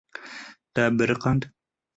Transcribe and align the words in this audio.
Te 0.79 0.87
biriqand. 0.97 1.49